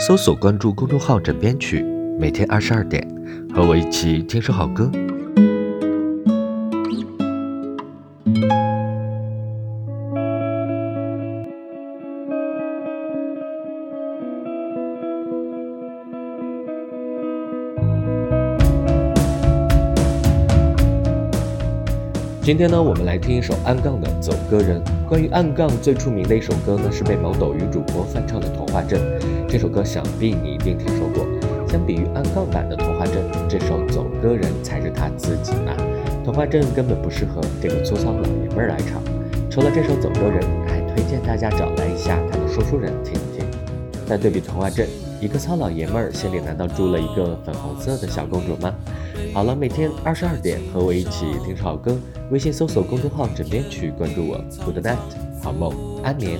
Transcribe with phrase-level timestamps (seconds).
[0.00, 1.84] 搜索关注公众号“枕边曲”，
[2.18, 3.06] 每天二十二点，
[3.54, 4.90] 和我一起听首好歌。
[22.42, 24.82] 今天呢，我们来听一首暗杠的《走歌人》。
[25.06, 28.98] 关于暗杠最出名的一首歌呢，是被某抖音主播翻唱的《童话镇》。
[29.50, 31.26] 这首歌想必你一定听说过。
[31.66, 33.16] 相比于暗杠版的《童话镇》，
[33.48, 35.74] 这首《走歌人》才是他自己呢。
[36.24, 39.02] 《童话镇》根本不适合这个粗糙老爷们儿来唱。
[39.50, 43.44] 除了这首《走歌人》，还推荐大家找来一下他的说书人听一听。
[44.06, 44.86] 再对比《童话镇》，
[45.20, 48.72] 一个糙老爷们儿心里难道住了一个粉红色的小公主吗？
[49.34, 51.98] 好了，每天二十二点和我一起听首好歌。
[52.30, 54.40] 微信搜索公众号“枕边曲”，关注我。
[54.64, 54.96] Good night，
[55.42, 55.72] 好梦，
[56.04, 56.38] 安眠。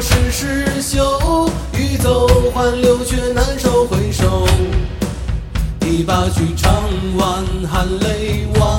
[0.00, 3.84] 世事休欲走，还留却难收。
[3.84, 4.46] 回首
[5.80, 6.72] 琵琶曲，唱
[7.18, 8.78] 完含泪望。